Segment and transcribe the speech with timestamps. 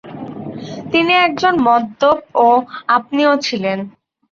[0.91, 2.59] তিনি একজন মদ্যপ এবং
[2.87, 3.79] আপনিও ছিলেন।